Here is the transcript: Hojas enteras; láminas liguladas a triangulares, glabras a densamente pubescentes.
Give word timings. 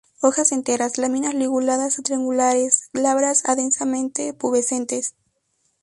Hojas 0.19 0.51
enteras; 0.51 0.97
láminas 0.97 1.35
liguladas 1.35 1.99
a 1.99 2.01
triangulares, 2.01 2.89
glabras 2.91 3.43
a 3.47 3.55
densamente 3.55 4.33
pubescentes. 4.33 5.13